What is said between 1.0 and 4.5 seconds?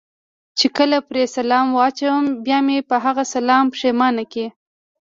پرې سلام واچوم، بیا مې په هغه سلام پښېمانه کړي.